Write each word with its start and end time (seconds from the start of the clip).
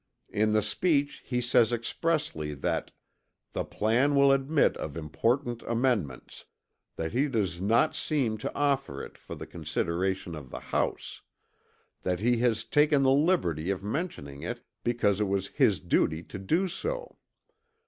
In 0.31 0.53
the 0.53 0.63
speech 0.63 1.21
he 1.27 1.41
says 1.41 1.71
expressly 1.71 2.55
that 2.55 2.89
the 3.51 3.63
"plan 3.63 4.15
will 4.15 4.31
admit 4.31 4.75
of 4.77 4.97
important 4.97 5.61
amendments"; 5.61 6.45
that 6.95 7.13
he 7.13 7.27
does 7.27 7.61
"not 7.61 8.07
mean 8.09 8.39
to 8.39 8.51
offer 8.55 9.03
it 9.03 9.15
for 9.15 9.35
the 9.35 9.45
consideration 9.45 10.33
of 10.33 10.49
the 10.49 10.59
House"; 10.59 11.21
that 12.01 12.19
he 12.19 12.37
has 12.37 12.65
"taken 12.65 13.03
the 13.03 13.11
liberty 13.11 13.69
of 13.69 13.83
mentioning 13.83 14.41
it 14.41 14.65
because 14.83 15.19
it 15.21 15.27
was 15.27 15.49
his 15.49 15.79
duty 15.79 16.23
to 16.23 16.39
do 16.39 16.67
so." 16.67 17.19